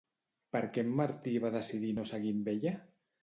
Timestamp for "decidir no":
1.57-2.05